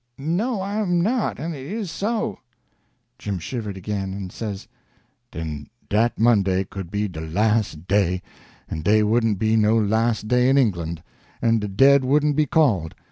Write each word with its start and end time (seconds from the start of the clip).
_""No, 0.25 0.63
I'm 0.63 0.99
not, 1.01 1.37
and 1.37 1.53
it 1.53 1.63
is 1.67 1.91
so." 1.91 2.39
Jim 3.19 3.37
shivered 3.37 3.77
again, 3.77 4.13
and 4.13 4.31
says: 4.31 4.67
"Den 5.29 5.69
dat 5.89 6.17
Monday 6.17 6.63
could 6.63 6.89
be 6.89 7.07
de 7.07 7.21
las' 7.21 7.73
day, 7.73 8.23
en 8.67 8.81
dey 8.81 9.03
wouldn't 9.03 9.37
be 9.37 9.55
no 9.55 9.77
las' 9.77 10.23
day 10.23 10.49
in 10.49 10.57
England, 10.57 11.03
en 11.39 11.59
de 11.59 11.67
dead 11.67 12.03
wouldn't 12.03 12.35
be 12.35 12.47
called. 12.47 12.95